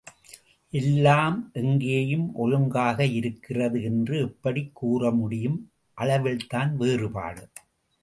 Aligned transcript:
எல்லாம் 0.69 1.49
எங்கேயும் 1.53 2.35
ஒழுங்காக 2.35 3.05
இருக்கிறது 3.05 3.83
என்று 3.83 4.21
எப்படிக் 4.21 4.85
கூறமுடியும், 4.85 5.59
அளவில்தான் 5.97 6.75
வேறுபாடு. 6.75 7.49